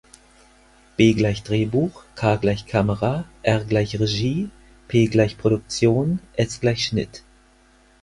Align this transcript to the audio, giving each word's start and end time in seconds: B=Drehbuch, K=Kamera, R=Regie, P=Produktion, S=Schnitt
B=Drehbuch, 0.97 1.93
K=Kamera, 2.15 3.23
R=Regie, 3.45 4.49
P=Produktion, 4.87 6.17
S=Schnitt 6.39 7.21